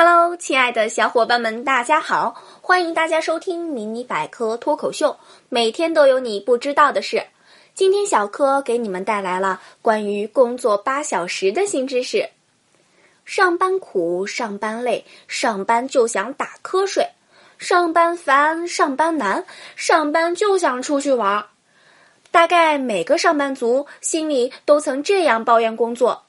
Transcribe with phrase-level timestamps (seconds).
[0.00, 2.40] Hello，亲爱的小伙伴们，大家好！
[2.60, 7.20] 欢迎大家收听迷你百科脱口秀，每天都有你不知道的事。
[7.74, 12.30] 今天小柯给你们带来了关于工作八小时的新知识。
[13.24, 17.04] 上班苦，上班累，上班就想打瞌睡；
[17.58, 19.44] 上班烦，上班难，
[19.74, 21.44] 上班就想出去玩。
[22.30, 26.22] 大概每个上班族心里都曾这样抱怨工作：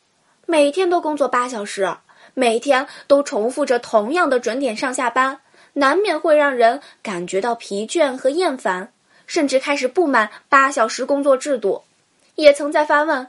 [0.47, 1.87] 每天都工作八小时。
[2.33, 5.39] 每天都重复着同样的准点上下班，
[5.73, 8.91] 难免会让人感觉到疲倦和厌烦，
[9.27, 11.83] 甚至开始不满八小时工作制度。
[12.35, 13.27] 也曾在发问：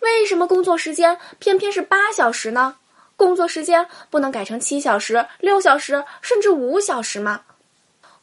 [0.00, 2.76] 为什么工作时间偏偏是八小时呢？
[3.16, 7.42] 工作时间不能改成七小时、六小时，甚至五小时吗？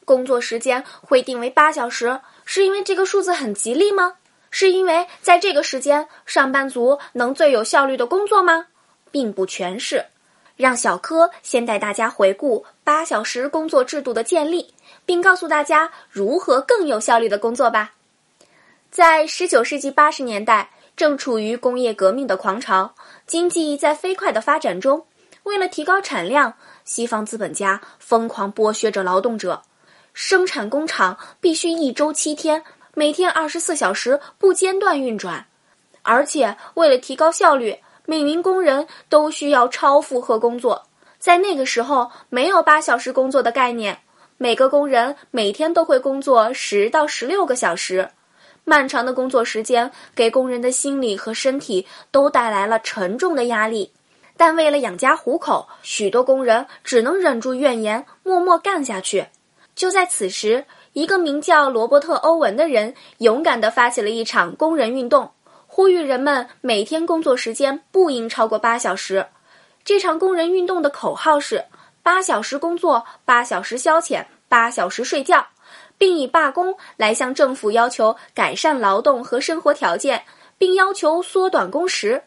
[0.04, 4.16] 工作时间会定为八小时，是因为这个数字很吉利吗？
[4.52, 8.66] 是因为在这个时间，上班族能最有效率的工作吗？
[9.12, 10.06] 并不全是。
[10.59, 14.73] 让小柯先带大家回顾八小时工作制度的建立，
[15.06, 17.94] 并告诉大家如何更有效率的工作吧。
[18.92, 22.94] 在十九世纪八十年代，正处于工业革命的狂潮，
[23.25, 25.06] 经济在飞快的发展中。
[25.44, 26.53] 为了提高产量，
[26.84, 29.62] 西方资本家疯狂剥削着劳动者，
[30.14, 32.62] 生产工厂必须一周七天，
[32.94, 35.47] 每天二十四小时不间断运转，
[36.02, 37.80] 而且为了提高效率。
[38.10, 40.88] 每名工人都需要超负荷工作，
[41.20, 44.00] 在那个时候没有八小时工作的概念，
[44.40, 48.10] 每个工人每天都会工作十到十六个小时，
[48.64, 53.94] 漫长的工作时间给工人的心理和身体都带来了沉重的压力。
[54.36, 59.28] 但为了养家糊口，许多工人只能忍住怨言，默默干下去。
[59.76, 65.30] 就在此时，一个名叫罗伯特·欧文的人勇敢地发起了一场工人运动。
[65.80, 69.27] 呼吁人们每天工作时间不应超过八小时。
[69.85, 71.63] 这场工人运动的口号是：
[72.03, 75.47] 八小时工作，八小时消遣，八小时睡觉，
[75.97, 80.22] 并以罢工来向政府要求改善劳动和生活条件，
[80.57, 82.23] 并要求缩短工时。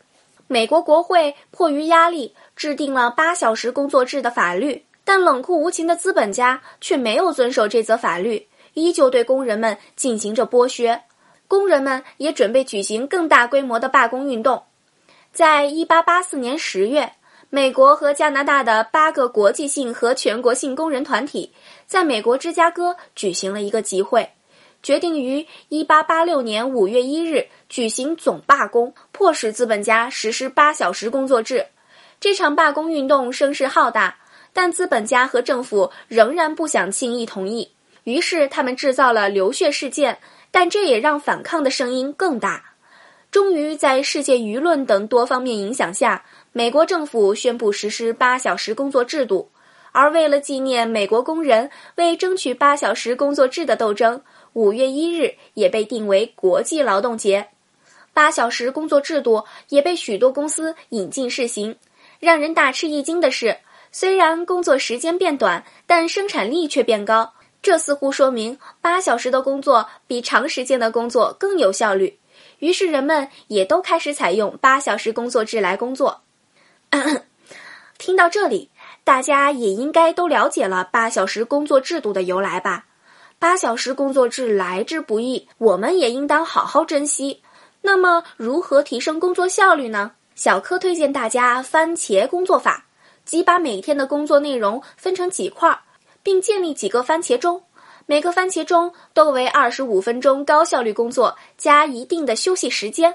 [0.46, 11.02] 美国国会迫于压力制定了八小时工作制的法律，但冷酷无情的资本家却没有遵守这则法律，依旧对工人们进行着剥削。
[11.52, 14.62] 工人们也准备举行更大规模的罢工运动。
[15.34, 17.12] 在一八八四年十月，
[17.50, 21.52] 美国和加拿大的八个国际性和全国性工人团体
[21.86, 24.30] 在美国芝加哥举行了一个集会，
[24.82, 31.66] 决定于一八八六年五月一日举行总罢工，迫使资本家实施八小时工作制。
[32.18, 34.16] 这场罢工运动声势浩大，
[34.54, 37.72] 但资本家和政府仍然不想轻易同意，
[38.04, 40.18] 于是他们制造了流血事件。
[40.54, 42.62] 但这也让反抗的声音更大。
[43.30, 49.50] 终于，在世界舆论等多方面影响下，美国政府宣布实施八小时工作制度。
[49.92, 54.20] 而为了纪念美国工人为争取八小时工作制的斗争，
[54.52, 57.48] 五月一日也被定为国际劳动节。
[58.12, 61.74] 八小时工作制度也被许多公司引进试行。
[62.20, 63.56] 让人大吃一惊的是，
[63.90, 67.32] 虽然工作时间变短，但生产力却变高。
[67.62, 72.18] 这似乎说明八小时的工作比长时间的工作更有效率，
[72.58, 76.22] 于是人们也都开始采用八小时工作制来工作。
[77.98, 78.70] 听到这里，
[79.04, 82.86] 大家也应该都了解了八小时工作制度的由来吧？
[83.38, 87.42] 八小时工作制来之不易，我们也应当好好珍惜。
[87.82, 90.12] 那么，如何提升工作效率呢？
[90.34, 92.86] 小柯推荐大家番茄工作法，
[93.24, 95.80] 即把每天的工作内容分成几块儿。
[96.22, 97.62] 并建立几个番茄钟，
[98.06, 103.14] 每个番茄钟都为二十五分钟高效率工作加一定的休息时间，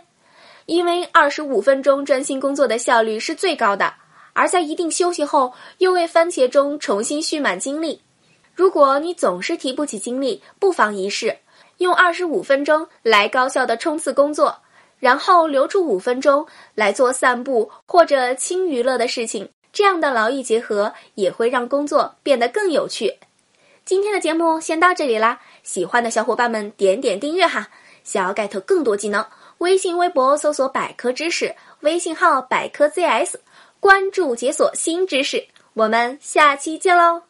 [0.66, 3.94] 因为二十五分钟专心工作的效率是最高的，
[4.34, 8.01] 而在一定休息后又为番茄钟重新蓄满精力。
[8.53, 11.38] 如果你总是提不起精力，不妨一试，
[11.78, 14.59] 用二十五分钟来高效的冲刺工作，
[15.00, 19.47] 然后留出五分钟来做散步或者轻娱乐的事情。
[19.77, 23.19] 这样的劳逸结合也会让工作变得更有趣。
[23.85, 27.68] 今天的节目先到这里啦，喜欢的小伙伴们点点订阅哈。
[28.03, 29.24] 想要 get 更多技能，
[29.59, 33.35] 微信、微博搜索“百科知识”，微信号“百科 ZS”，
[33.79, 35.45] 关注解锁新知识。
[35.75, 37.26] 我们下期见喽！